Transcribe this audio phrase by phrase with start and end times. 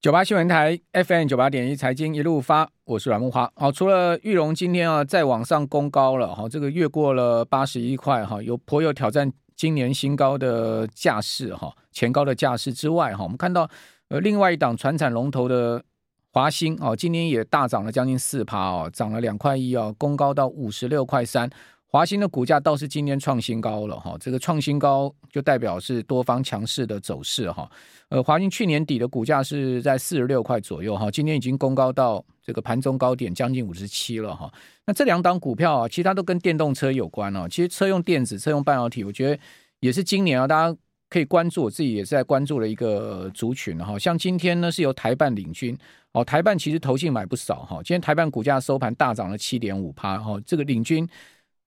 [0.00, 3.52] 九八新闻台 FM 九八点一财经一路发，我是阮木花。
[3.54, 13.68] 好，除了玉龙今天啊再往上攻高了，哈，这个越过了八十一块，哈，有颇有挑战今年新高的架势，哈，前高的架势之外，哈，我们看到
[14.08, 15.84] 呃另外一档传产龙头的
[16.32, 21.50] 华兴，哦，今天也大涨了将近四趴，哦，涨了两块一，哦，攻高到五十六块三。
[21.92, 27.68] 华兴的股价倒是今天创新高了哈，这个创新高就代表是多方强势的走势哈。
[28.10, 34.48] 呃，华兴去年底的股价是在四十六块左右哈，今天已经攻高到这个盘中高点将近五十七了哈。
[34.86, 37.48] 那这两档股票啊，其他都跟电动车有关哦。
[37.48, 39.36] 其实车用电子、车用半导体，我觉得
[39.80, 43.98] 也是今年啊，大家可以关注，我自己也是在关注的一个族群哈。
[43.98, 45.76] 像今天呢，是由台办领军
[46.12, 51.04] 哦，台办其实投信买不少哈，今天台办股价收盘大涨了七点五趴哈，这个领军。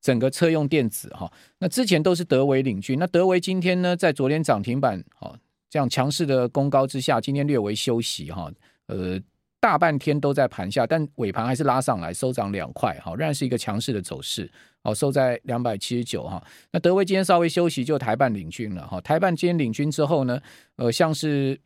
[0.04, 5.34] 整个车用电子哈，那之前都是德微领军，那德微今天呢，在昨天涨停板哈，
[5.70, 8.52] 这样强势的攻高之下，今天略微休息哈，
[8.88, 9.18] 呃，
[9.62, 14.52] 大半天都在盘下，但尾盘还是拉上来，收涨两块哈，仍然是一个强势的走势，
[14.84, 16.46] 好，收在两百七十九哈。
[16.72, 20.38] 那德威今天稍微休息，就台半领军了哈，台半今天领军之后呢，
[20.76, 21.58] 呃，像是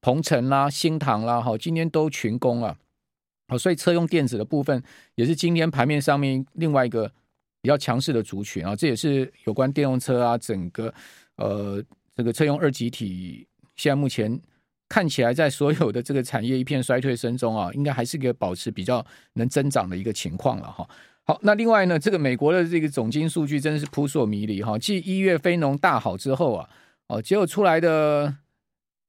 [0.00, 2.76] 鹏程啦、新唐啦，哈，今天都群攻啊，
[3.46, 4.82] 好，所以车用电子的部分
[5.14, 7.12] 也是今天盘面上面另外一个。
[7.64, 10.92] 比较强势的族群啊，这也是有关电动车啊，整个
[11.36, 11.82] 呃
[12.14, 14.38] 这个车用二极体，现在目前
[14.86, 20.86] 看起来在所有的这个产业一片衰退声中啊，应该还是个保持比较能增长的一个情况了哈。
[21.22, 24.78] 好，那另外呢，这个美国的这个总金数据真的是扑朔迷离哈。
[24.78, 26.68] 继一月非农大好之后啊，
[27.08, 28.36] 哦，结果出来的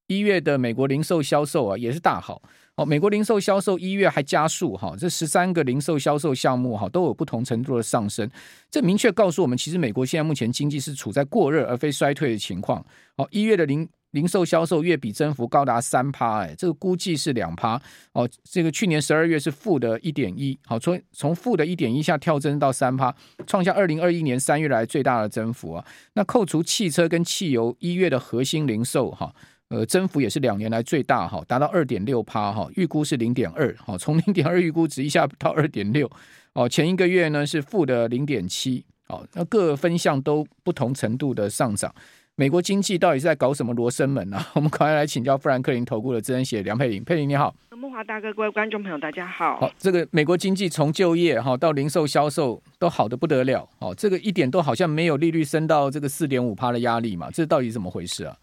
[0.08, 2.42] 一月的美国零售销售啊，也是大好。
[2.76, 8.30] 哦，美国零售销售一月还加速哈，这十三个零售销售项目哈都有不同程度的上升，
[8.70, 12.86] 这明确告诉我们，其实美国现在目前经济是处在过热而非衰退的情况。
[13.16, 17.82] 哦，一月的零零售销售月比增幅高达三趴，哎，这个估计是两趴。
[18.12, 23.16] 哦，这个去年十二月是负的一点一，好，从从负的一点一下跳增到三趴，
[23.48, 25.86] 创下二零二一年三月来最大的增幅啊。
[26.12, 29.34] 那扣除汽车跟汽油，一月的核心零售哈。
[29.70, 36.10] 呃，增幅也是两年来最大哈，达到二点六趴哈，预估是零点二，好，从零点二预估值一下到二点六，
[36.54, 41.94] 哦，前一个月呢是负的零点七，哦，那各分项都不同程度的上涨。
[42.38, 44.52] 美国经济到底是在搞什么罗生门呢、啊？
[44.56, 49.58] 我们赶快来请教富兰克林投顾的资深写梁佩玲，佩玲你好，慕华大哥，各位观众朋友大家好。
[49.60, 58.38] 好，这个美国经济从就业哈到零售销售都好的不得了，哦，这个一点都好像没有利率升到这个四点五趴的压力嘛，这到底怎么回事啊？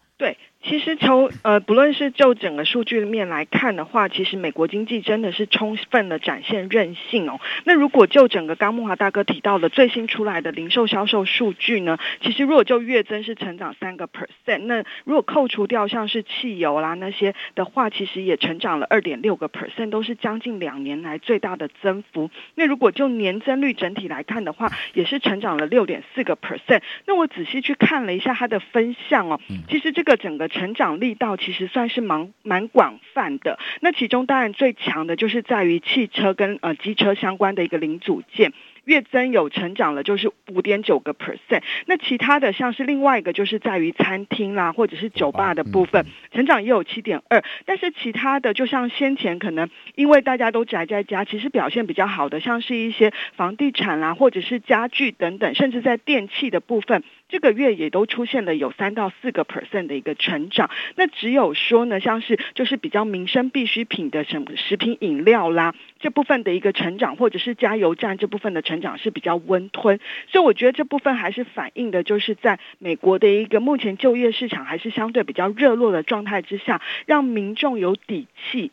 [0.73, 0.83] 对。
[0.83, 7.39] 其实从呃，不论是就整个数据面来看的话，其实美国经济真的是充分的展现韧性哦。
[7.63, 22.29] 那如果就整个刚木华大哥提到的最新出来的零售销售数据呢，其实如果就月增是成长三个 percent，那如果扣除掉像是汽油啦那些的话，其实也成长了二点六个 percent，都是将近两年来最大的增幅。
[22.55, 26.81] 那如果就年增率整体来看的话，也是成长了六点四个 percent。
[27.05, 29.39] 那我仔细去看了一下它的分项哦，
[29.69, 30.49] 其实这个整个。
[30.53, 38.53] 成成长力道其实算是蛮蛮广泛的，那其中当然最强的就是在于汽车跟呃机车相关的一个零组件。
[38.85, 41.61] 月增有成长了，就是五点九个 percent。
[41.85, 47.43] 那其他的像是另外一个，就是在于餐厅啦，或者是酒吧的部分，成长也有七点二。
[47.65, 60.69] 但是其他的，就像先前可能因为大家都宅在家，其实表现比较好的，像是一些房地产啦，或者是家具等等，甚至在电器的部分，这个月也都出现了有三到四个 percent 的一个成长。
[60.95, 68.72] 那只有说呢，像是就是比较民生必需品的什么食品饮料啦，这部分的一个成长，或者是加油站这部分的成长。
[68.73, 69.99] 成长是比较温吞，
[70.31, 78.71] 所以我觉得这部分还是反映的，就是在美国的一个目前就业市场还是相对比较热络的状态之下，让民众有底气。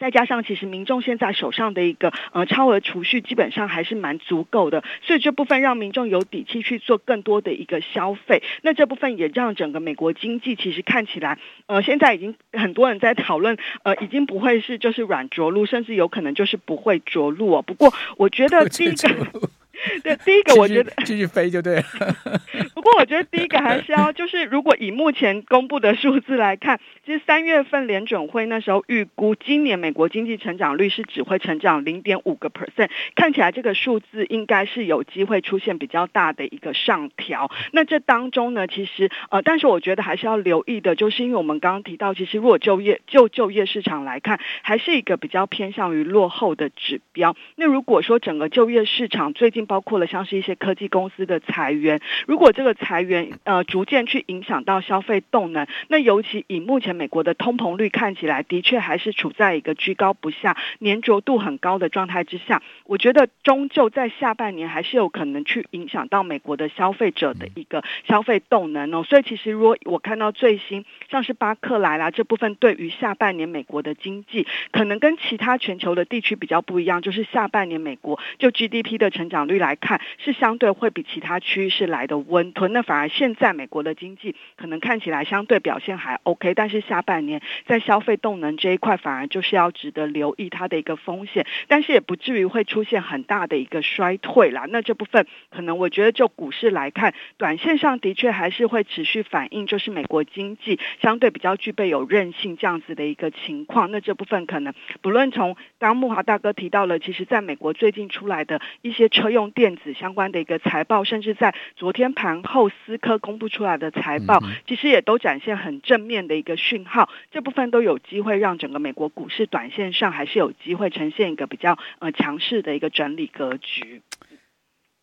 [0.00, 8.42] 再加上，其实民众现在手上的一个呃超额储蓄基本上还是蛮足够的，所以这部分让民众有底气去做更多的一个消费。
[8.62, 17.60] 那这部分也让整个美国经济其实看起来，呃，现在已经很多人在讨论，呃，已经不会是就是软着陆，甚至有可能就是不会着陆哦。
[17.60, 19.50] 不过我觉得第一个。
[20.04, 21.82] 对，第一个我觉得继续，续飞就对了。
[22.74, 37.50] 不过我觉得第一个还是要，就是如果以目前公布的数字来看，其实三月份联准会那时候预估今年美国经济成长率是只会成长零点五个 percent，看起来这个数字应该是有机会出现比较大的一个上调。
[37.72, 47.36] 那这当中呢，其实呃，但是我觉得还是要留意的，就是因为我们刚刚提到，其实如果就业就就业市场来看，还是一个比较偏向于落后的指标。
[47.56, 55.64] 那如果说整个就业市场最近包括了像是一些科技公司的裁员，如果这个裁员呃逐渐去影响到消费动能。
[55.86, 62.62] 那尤其以目前美国的通膨率看起来，的确还是处在一个居高不下、粘着度很高的状态之下。
[62.84, 69.04] 我觉得终究在下半年还是有可能去影响到美国的消费者的一个消费动能哦。
[69.04, 82.72] 所以其实如果我看到最新像是巴克莱啦这部分，对于下半年美国的经济，可能跟其他全球的地区比较不一样，就是下半年美国就 GDP 的成长率来看，是相对会比其他区域是来的温吞。
[82.72, 94.64] 那反而现在美国的经济可能看起来相对表现还 OK，但是下半年在消费动能这一块，反而就是要值得留意它的一个风险，但是也不至于会出现很大的一个衰退啦。
[94.68, 103.90] 那这部分可能我觉得就股市来看，短线上的确还是会持续反映，就是美国经济相对比较具备有韧性这样子的一个情况。
[103.90, 104.72] 那这部分可能
[105.02, 117.08] 不论从刚木华大哥提到了，其实在美国最近出来的一些车用电子相关的一个财报，甚至在昨天盘后思科公布出来的财报，其实也都展现很正面的一个讯号。
[117.30, 124.02] 这部分都有机会让整个美国股市短线上还是有机会呈现一个比较呃强势的一个整理格局。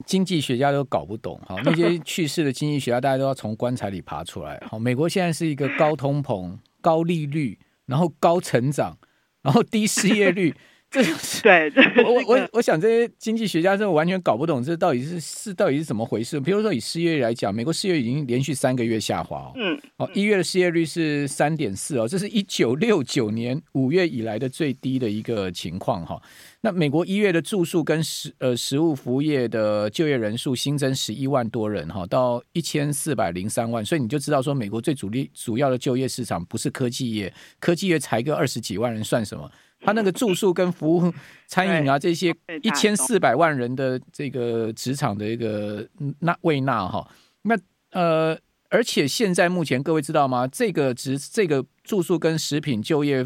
[0.05, 4.61] 经济学家都搞不懂哈，那些去世的经济学家，大家都要从棺材里爬出来。
[4.69, 7.57] 好，美国现在是一个高通膨、高利率，
[7.87, 8.97] 然后高成长，
[9.41, 10.53] 然后低失业率。
[10.89, 11.69] 这就是对，
[12.05, 16.39] 我我我想这些经济学家真的完全搞不懂这到底是是到底是怎么回事。
[16.39, 19.51] 比如说以失业率来讲，美国失业率已经连续三个月下滑哦。
[19.55, 26.21] 嗯，哦，一月的失业率是三点四哦，这是一九六九年五月以来的最低的一个情况哈。
[26.61, 39.51] 那美国一月的住宿跟食呃食物服务业的就业人数新增十一万多人哈，到一千四百零三万，所以你就知道说美国最主力主要的就业市场不是科技业，科技业才个二十几万人算什么？
[39.79, 41.13] 他那个住宿跟服务、
[41.47, 45.87] 餐饮啊这些一千四百万人的这个职场的一个
[46.19, 47.09] 纳未纳哈，
[47.43, 47.57] 那
[47.91, 48.37] 呃，
[48.69, 50.47] 而且现在目前各位知道吗？
[50.47, 53.25] 这个职这个住宿跟食品就业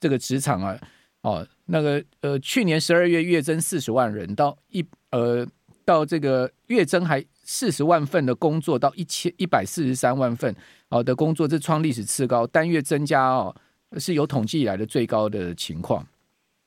[0.00, 0.78] 这个职场啊，
[1.20, 5.46] 哦，那个呃，去年十二月月增四十万人，到一呃
[5.84, 10.54] 到这个月增还四十万份的工作，到一千一百四十三万份
[10.88, 13.54] 哦的工作，这创历史次高，单月增加哦。
[13.98, 16.06] 是有统计以来的最高的情况，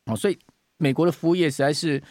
[0.06, 0.38] 哦，所以
[0.77, 2.01] 美国的服务业实在是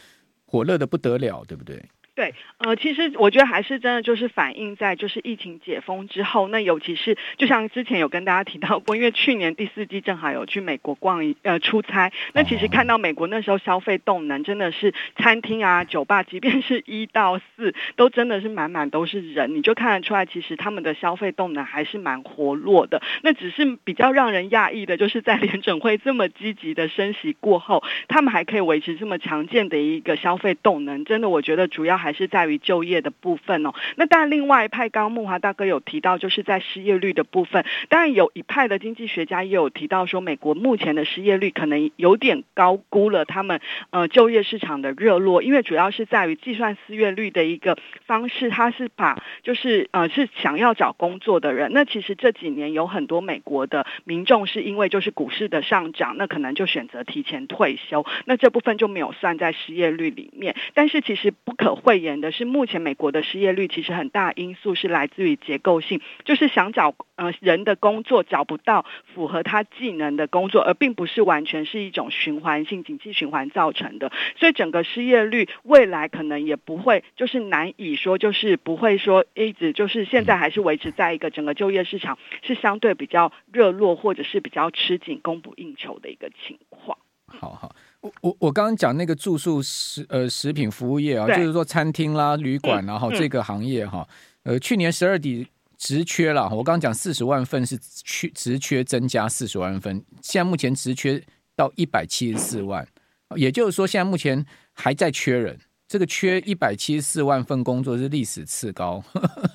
[0.45, 1.83] 火热的不得了，对不对？
[2.15, 23.01] 对，呃，其实我觉得还是真的就是反映在就是疫情解封之后，那尤其是就像之前有跟大家提到过，因为去年第四季正好有去美国逛一呃出差，那其实看到美国那时候消费动能真的是餐厅啊、酒吧，即便是一到四都真的是满满都是人，你就看得出来，其实他们的消费动能还是蛮活络的。
[23.23, 33.73] 那只是比较让人讶异的，就是在联准会这么积极的升息过后，他们还可以维持这么强健的一个消费动能，真的我觉得主要还是在于就业的部分哦。
[33.95, 37.65] 那当然，另外一派，刚刚慕驊大哥有提到，就是在失业率的部分。
[37.89, 43.59] 当然，有一派的经济学家也有提到说，美国目前的失业率可能有点高估了他们
[43.89, 47.75] 呃就业市场的热络，因为主要是在于计算失业率的一个
[48.05, 51.71] 方式，它是把就是呃是想要找工作的人。
[51.73, 60.55] 那其实这几年有很多美国的民众是因为就是股市的上涨，那可能就选择提前退休，那这部分就没有算在失业率里面。
[60.75, 62.31] 但是其实不可讳言的。
[62.31, 74.11] 是目前美国的失业率其实很大因素是来自于结构性，就是想找呃人的工作找不到符合他技能的工作，而并不是完全是一种循环性景气循环造成的。
[74.37, 86.97] 所以整个失业率未来可能也不会就是难以说就是不会说一直就是现在还是维持在一个整个就业市场是相对比较热络或者是比较吃紧供不应求的一个情况。
[87.27, 87.75] 好好。
[88.21, 94.07] 我我刚刚讲那个住宿食呃食品服务业啊，就是说餐厅啦、旅馆然后这个行业哈，
[94.43, 95.47] 呃，去年十二底
[95.77, 101.21] 直缺了，我刚刚讲四十万份是缺直缺增加四十万份，现在目前直缺
[101.55, 102.87] 到一百七十四万，
[103.35, 105.59] 也就是说现在目前还在缺人。
[105.95, 109.01] 这个缺一百七十四万份工作是历史次高，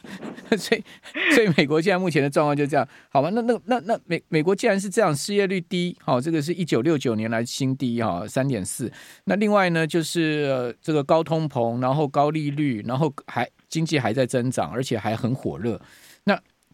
[0.57, 0.83] 所以
[1.35, 3.29] 所以美国现在目前的状况就这样，好吧？
[3.35, 8.91] 那那那那美美国既然是这样，失业率低，好，这个是一九六九年来新低哈，三点四。
[9.25, 15.79] 那另外呢，就是这个高通膨，然后高利率，然后还经济还在增长，而且还很火热。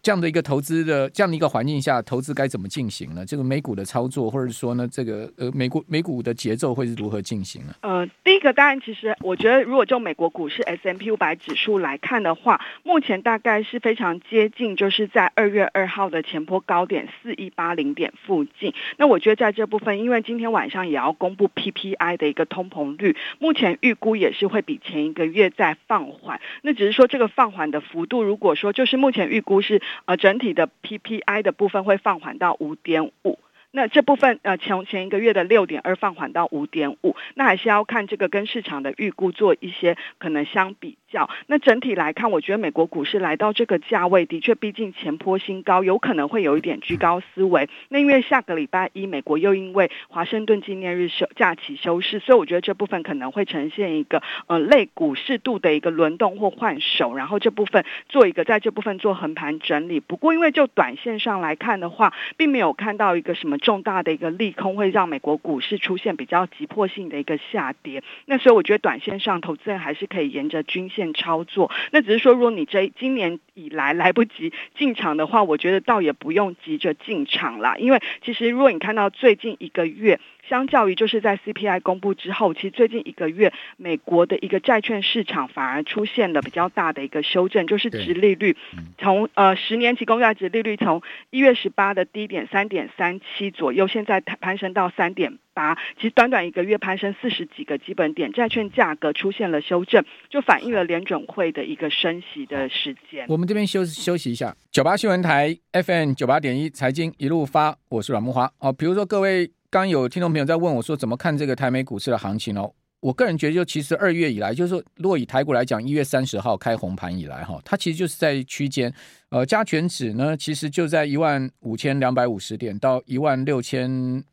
[0.07, 3.25] 这样的一个投资的这样的一个环境下，投资该怎么进行呢？
[3.25, 7.73] 这个美股的操作，或者说呢，这个呃，美国美股的节奏会是如何进行呢？
[7.81, 18.73] 呃，第一个当然，其实我觉得，如果就美国股市 S M P 五百指数来看的话，目前大概是非常接近，就是在二月二号的前波高点四一八零点附近。
[18.95, 26.39] 那我觉得在这部分，因为今天晚上也要公布 PPI 的一个通膨率，目前预估也是会比前一个月在放缓。
[26.61, 33.39] 那只是说这个放缓的幅度，如果说就是目前预估是呃整体的 PPI 的部分会放缓到五点五。
[33.77, 41.29] 那这部分呃，从前一个月的六点二放缓到五点五，那还是要看这个跟市场的预估做一些可能相比较。
[41.45, 47.69] 那整体来看，我觉得美国股市来到这个价位，的确毕竟前波新高，有可能会有一点居高思维。
[47.89, 59.99] 那因为下个礼拜一，美国又因为华盛顿纪念日休假期休市，所以我觉得这部分可能会呈现一个呃类股适度的一个轮动或换手，然后这部分做一个在这部分做横盘整理。
[59.99, 63.59] 不过因为就短线上来看的话，并没有看到一个什么。
[63.67, 71.69] 重大的一个利空会让美国股市出现比较急迫性的一个下跌，那所以我觉得短线上投资人还是可以沿着均线操作。
[71.91, 80.17] 那只是说，如果你这今年以来来不及进场的话，我觉得倒也不用急着进场啦，因为其实如果你看到最近一个月。
[80.49, 88.55] 相较于就是在 CPI 公布之后，其实最近一个月，美国的一个债券市场反而出现了比较大的一个修正，就是殖利率
[88.97, 103.25] 从呃十年期公债殖利率从一月十八的低点三点三七左右，现在攀升到三点八，其实短短一个月攀升四十几个基本点，债券价格出现了修正，就反映了联准会的一个升息的时间。
[103.27, 109.51] 我们这边休休息一下，九八新闻台 FM 九八点一财经一路发，我是阮木华哦，比如说各位。
[109.69, 118.91] 刚有听众朋友在问我说：“怎么看这个台美股市的行情哦？”我个人觉得，就其实二月以来，就是说，如果以台股来讲，一月三十号开红盘以来，哈，它其实就是在区间，
[119.29, 124.23] 呃，加权指呢，其实就在一万五千两百五十点到一万六千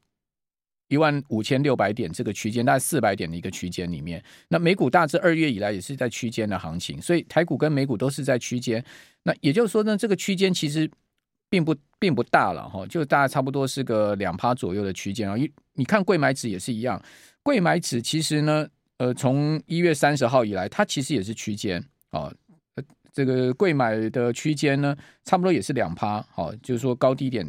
[0.89, 4.23] 一万五千六百点这个区间，大概四百点的一个区间里面。
[4.49, 8.83] 那美股大致二月以来也是在区间的行情，所以台股跟美股都是在区间。
[9.25, 10.89] 那也就是说呢，这个区间其实。
[11.55, 15.39] 并不并不大了哈，就大概差不多是个两趴左右的区间啊。
[15.39, 17.01] 一你看贵买指也是一样，
[17.45, 21.81] 贵买指其实呢，呃，从一月三十号以来，它其实也是区间
[22.11, 22.33] 啊。
[23.13, 27.49] 这个贵买的区间呢，差不多也是两趴，好，就是说高低点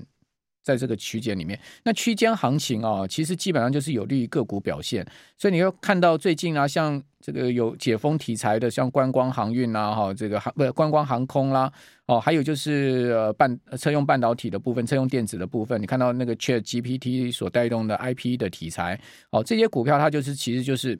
[0.65, 1.57] 在这个区间里面。
[1.85, 5.05] 那区间行情啊，其实基本上就是有利于个股表现，
[5.37, 7.01] 所以你要看到最近啊，像。
[7.25, 11.73] 这个有解封题材的，像观光航运啊，哈，这个航不观光航空啦，
[12.05, 20.95] 哦，还有就是呃半车用半导体的部分，车用电子的部分，你看到那个 Chat GPT 所带动的 IP 的题材，哦，这些股票它就是其实就是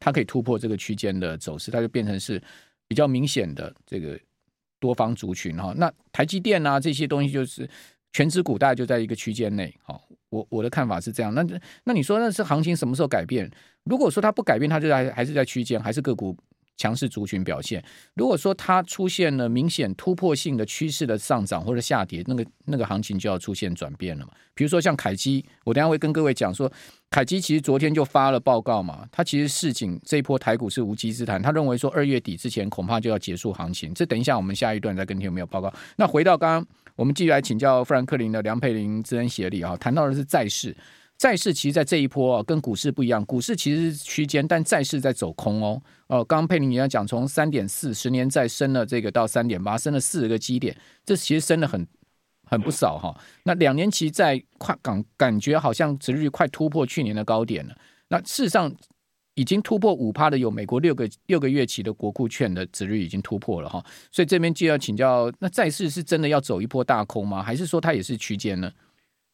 [0.00, 2.42] 它可以突破这个区间的走势，它就变成是
[2.88, 4.18] 比较明显的这个
[4.80, 5.74] 多方族群哈。
[5.76, 7.68] 那台积电啊这些东西就是
[8.12, 10.02] 全指股，大概就在一个区间内，好。
[10.28, 11.46] 我我的看法是这样，那
[11.84, 13.48] 那你说那是行情什么时候改变？
[13.84, 16.36] 如果说它不改变，它就还还是在区间，还是个股
[16.76, 17.82] 强势族群表现。
[18.14, 24.32] 如果说它出现了明显突破性的趋势的上涨或者下跌，那个那个行情就要出现转变了嘛。
[24.52, 26.70] 比如说像凯基，我等下会跟各位讲说，
[27.08, 33.94] 凯基其实昨天就发了报告嘛，他其实市井这一波台股是无稽之谈，他认为说二月底之前恐怕就要结束行情。
[33.94, 35.72] 这等一下我们下一段再跟听有没有报告。
[35.96, 36.66] 那回到刚刚。
[36.96, 40.74] 我们继续来请教富兰克林的梁佩玲资深协理啊，谈到的是债市，
[41.18, 45.80] 债市其实，在这一波啊，跟股市不一样，股市其实是区间，但债市在走空哦。
[46.06, 50.74] 哦，刚刚佩玲也要讲，从三点四十年再升了这个到三点八，升了四十个基点，
[51.04, 51.86] 这其实升了很
[52.44, 53.14] 很不少哈。
[53.44, 57.76] 那两年期在快感感觉好像殖率快突破去年的高点了。
[58.08, 58.74] 那事实上。
[59.36, 67.42] 已经突破五趴的有美国六个六个月期的国库券的殖率已经突破了哈，所以这边就要请教，那债市是真的要走一波大空吗？
[67.42, 68.72] 还是说它也是区间呢？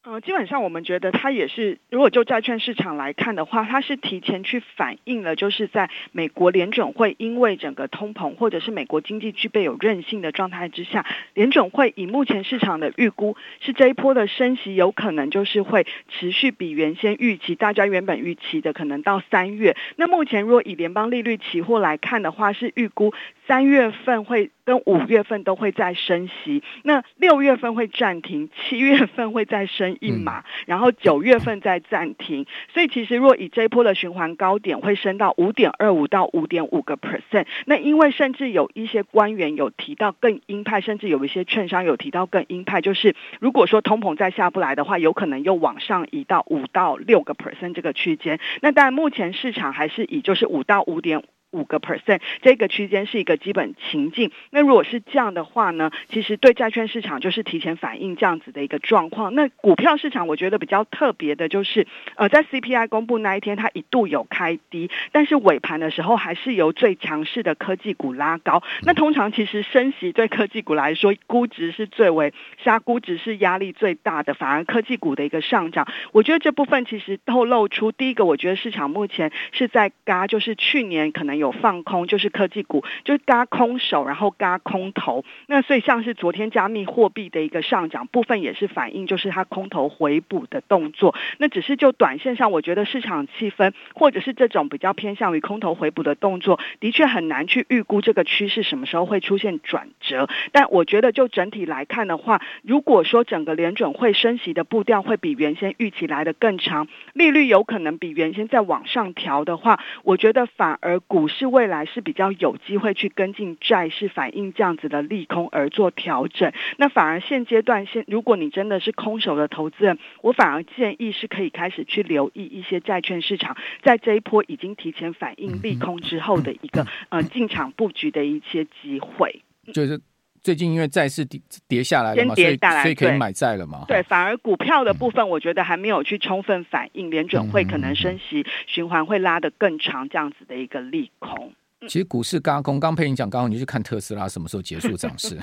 [0.05, 19.77] 呃，基本上我们觉得它也是，如果就债券市场来看的话，它是提前去反映了，就是在美国联准会因为整个通膨或者是美国经济具备有韧性的状态之下，联准会以目前市场的预估是这一波的升息有可能就是会持续比原先预期，大家原本预期的可能到三月。
[19.95, 23.15] 那目前若以联邦利率期货来看的话，是预估
[23.47, 24.51] 三月份会。
[24.65, 32.47] 跟五月份都会再升息，那六月份会暂停，七月份会再升一码，然后九月份再暂停。
[32.73, 48.39] 所以其实若以这一波的循环高点会升到五点二五到五点五个 percent，那因为甚至有一些官员有提到更鹰派，甚至有一些券商有提到更鹰派，就是如果说通膨再下不来的话，有可能又往上移到五到六个 percent 这个区间。
[48.61, 51.25] 那当然目前市场还是以就是五到五点。
[51.53, 54.33] 五个 percent 这个区间是一个基本情境。
[54.51, 59.35] 那如果是这样的话呢，其实对债券市场就是提前反映这样子的一个状况。
[59.35, 68.63] 那股票市场我觉得比较特别的就是，呃，在 CPI 公布那一天，它一度有开低，但是尾盘的时候还是由最强势的科技股拉高。
[68.83, 72.33] 那通常其实升息对科技股来说，估值是最为
[72.65, 85.25] 杀估值是压力最大的，反而科技股的一个上涨，我觉得这部分其实透露出第一个，我觉得市场目前是在嘎，就是去年可能有放空，就是科技股就是轧空手，然后嘎空头。
[85.49, 91.15] 那所以像是昨天加密货币的一个上涨部分，也是反映就是它空头回补的动作。
[91.39, 100.29] 那只是就短线上，我觉得市场气氛或者是这种比较偏向于空头回补的动作，的确很难去预估这个趋势什么时候会出现转折。
[100.53, 116.53] 但我觉得就整体来看的话，如果说整个联准会升息的步调会比原先预期来的更长，利率有可能比原先再往上调的话，我觉得反而股是未来是比较有机会去跟进债市反映这样子的利空而做调整。
[116.77, 129.43] 那反而现阶段现，如果你真的是空手的投资人，我反而建议是可以开始去留意一些债券市场在这一波已经提前反映利空之后的一个呃进场布局的一些机会。
[129.73, 130.01] 就是。
[130.43, 133.85] 最近因为债市跌跌下来了嘛，所以所以可以买债了嘛。
[133.87, 141.53] 对，反而股票的部分，我觉得还没有去充分反映联准会可能升息循环会拉得更长这样子的一个利空。
[141.89, 145.37] 其实股市轧空，刚佩你讲，刚好你去看特斯拉什么时候结束涨势？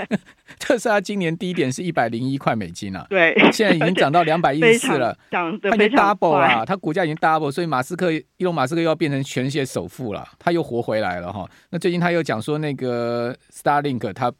[0.60, 11.48] 特斯拉今年低点是一百零一块美金啊，对，现在已经涨到 两百一十四了，涨的它已经 double 了，它股价已经 double，所以马斯克伊隆马斯克又要变成全世界首富了，他又活回来了哈。
[11.70, 14.30] 那最近他又讲说，那个 Starlink 他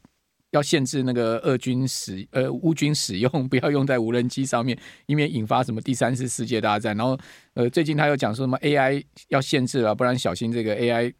[0.56, 6.96] 要限制那个俄军使呃乌军使用， 不要用在无人机上面，以免引发什么第三次世界大战。
[6.96, 7.16] 然后
[7.54, 11.14] 呃，最近他又讲说什么 AI 要限制了，不然小心这个 AI。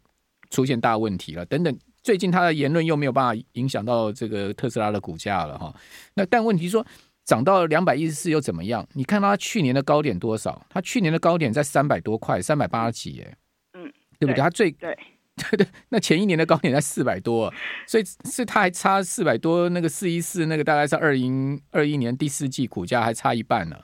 [0.49, 1.77] 出现大问题了，等等。
[2.01, 5.75] 最近他的言论又没有办法影响到这个特斯拉的股价了哈。
[6.13, 6.87] 那但问题说
[7.25, 8.87] 涨到两百一十四又怎么样？
[8.93, 10.65] 你看他去年的高点多少？
[10.69, 13.37] 他去年的高点在三百多块，三百八十几耶。
[13.73, 14.35] 嗯，对不对？
[14.41, 14.97] 他最对
[15.51, 15.67] 对对。
[15.89, 17.53] 那前一年的高点在四百多，
[17.85, 19.69] 所以是他还差四百多。
[19.69, 23.77] 那个四一四那个大概是二零二一年第四季股价还差一半呢。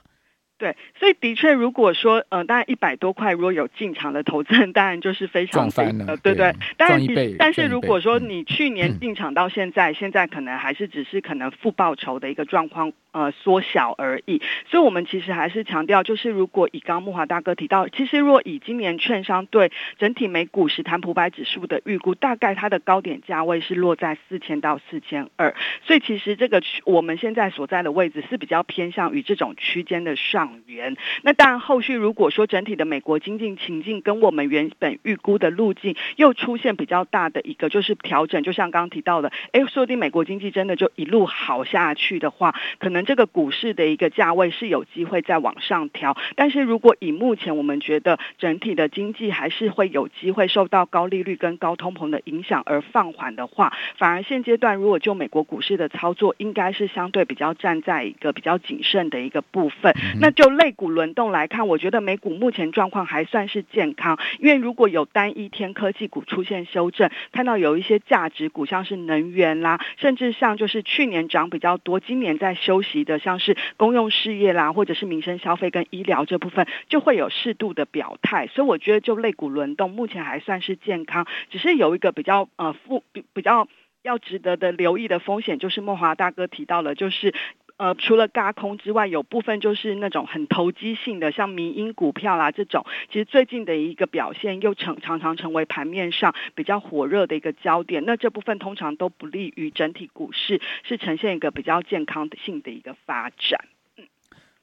[0.64, 6.54] 对，所以的确，如果说呃，当然一百多块如果有进场的投资人，当然就是非常的呃，对对。
[6.78, 12.94] 但是但是如果说你去年进场到现在，嗯、现在可能还是只是可能负报酬的一个状况。
[13.14, 25.54] 呃，缩小而已，所以我们其实还是强调，就是如果以刚木华大哥提到，其实若以今年券商对整体美股史坦普百指数的预估，大概它的高点价位是落在四千到四千二，
[25.86, 30.96] 所以其实这个我们现在所在的位置是比较偏向于这种区间的上缘。
[31.22, 43.04] 那当然，后续如果说整体的美国经济情境跟我们原本预估的路径又出现比较大的一个就是调整，就像刚刚提到的，哎，说不定美国经济真的就一路好下去的话，可能。
[43.04, 59.94] 这个股市的一个价位是有机会再往上调，但是如果以目前我们觉得整体的经济还是会有机会受到高利率跟高通膨的影响而放缓的话，反而现阶段如果就美国股市的操作，应该是相对比较站在一个比较谨慎的一个部分。
[60.18, 73.04] 那就就类股轮动来看，我觉得美股目前状况还算是健康，因为如果有单一天科技股出现修正，看到有一些价值股像是能源啦，甚至像就是去年涨比较多，今年在休息。
[73.04, 78.46] 的像是公用事业啦，或者是民生消费跟医疗这部分，就会有适度的表态。
[78.46, 83.68] 所以我觉得就类股轮动，目前还算是健康，只是有一个比较呃负比比较
[84.02, 87.34] 要值得的留意的风险，就是慕驊大哥提到了，就是。
[87.76, 98.04] 呃，除了轧空之外，有部分就是那种很投机性的，像民营股票啦这种，其实最近的一个表现又成常常成为盘面上比较火热的一个焦点。
[98.06, 103.64] 那这部分通常都不利于整体股市是呈现一个比较健康性的一个发展。
[103.96, 104.04] 嗯，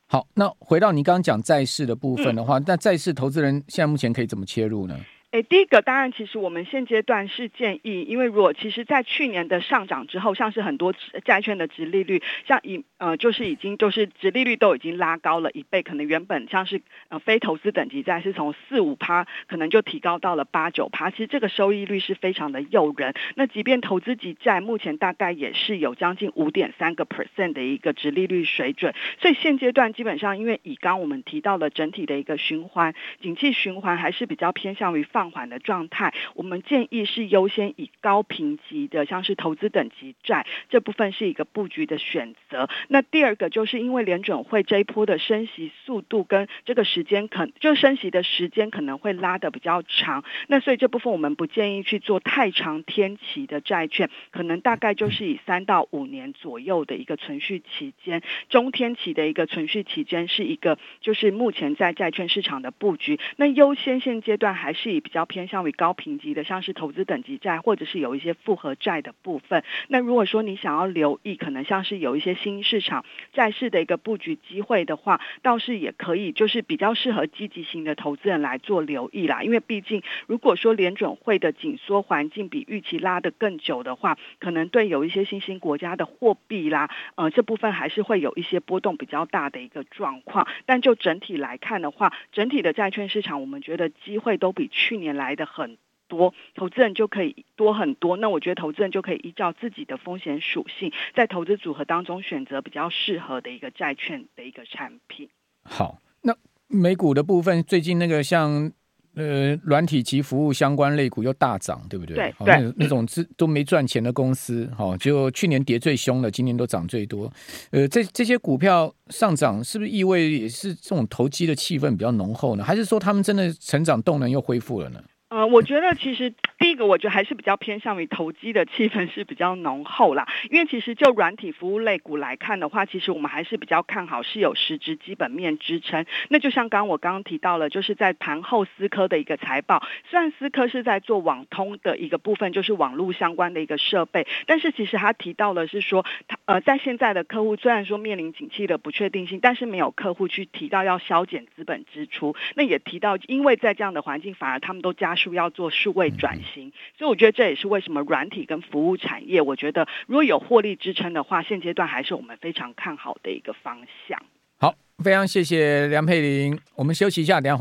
[0.08, 4.96] 好，那回到你刚刚讲债市的部分的话，嗯、那债市投资人现在目前可以怎么切入呢？
[5.32, 23.14] 诶，第一个当然，其实我们现阶段是建议，因为如果其实，在去年的上涨之后，像是很多债券的殖利率，像已呃，就是已经就是殖利率都已经拉高了一倍，可能原本像是呃非投资等级债是从四五趴，可能就提高到了八九趴，其实这个收益率是非常的诱人。
[23.36, 35.21] 那即便投资级债目前大概也是有将近五点三个 percent 的一个殖利率水准，所以现阶段基本上，因为以刚我们提到的整体的一个循环，景气循环还是比较偏向于放。
[35.22, 42.68] 放缓的状态，我们建议是优先以高评级的，像是投资等级债这部分是一个布局的选择。
[42.88, 63.20] 那第二个就是因为联准会这一波的升息速度跟这个时间可就升息的时间可能会拉得比较长，那所以这部分我们不建议去做太长天期的债券，可能大概就是以三到五年左右的一个存续期间，中天期的一个存续期间是一个就是目前在债券市场的布局。
[63.36, 69.64] 那优先现阶段还是以较偏向于高评级的，像是投资等级债或者是有一些复合债的部分。
[69.88, 79.44] 那如果说你想要留意，可能像是有一些新市场债市的一个布局机会的话，倒是也可以，就是比较适合积极型的投资人来做留意啦。
[79.44, 90.48] 因为毕竟如果说联准会的紧缩环境比预期拉得更久的话，可能对有一些新兴国家的货币啦，呃，这部分还是会有一些波动比较大的一个状况。
[90.66, 98.16] 但就整体来看的话，整体的债券市场，我们觉得机会都比去年来的很多，投资人就可以多很多。
[98.16, 105.28] 那我觉得投资人就可以依照自己的风险属性，在投资组合当中选择比较适合的一个债券的一个产品。
[105.64, 106.34] 好，那
[106.68, 108.72] 美股的部分，最近那个像。
[109.16, 112.16] 呃，软体及服务相关类股又大涨，对不对？
[112.16, 117.32] 对，对那，那种都没赚钱的公司，哈，就去年跌最凶的，今年都涨最多。
[117.72, 122.64] 呃，这这些股票上涨，是不是意味也是这种投机的气氛比较浓厚呢？
[122.64, 125.02] 还是说他们真的成长动能又恢复了呢？
[125.32, 130.28] 呃，我觉得其实第一个，我觉得还是比较偏向于投机的气氛是比较浓厚啦。
[130.50, 136.06] 因为其实就软体服务类股来看的话，其实我们还是比较看好是有实质基本面支撑。
[136.28, 152.36] 那就像刚我刚刚提到了，就是在盘后思科的一个财报，虽然思科是在做网通的一个部分，就是网络相关的一个设备，但是其实他提到的是说，他呃在现在的客户虽然说面临景气的不确定性，但是没有客户去提到要削减资本支出。
[152.56, 155.16] 那也提到，因为在这样的环境，反而他们都加。
[155.34, 164.22] 要做数位转型，所以我觉得这也是为什么软体跟服务产业，我觉得如果有获利支撑的话，现阶段还是我们非常看好的一个方向。
[164.60, 167.60] 好，非常谢谢梁佩玲，我们休息一下，等下回来。